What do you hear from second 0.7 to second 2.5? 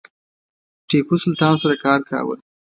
ټیپو سلطان سره کار کاوه.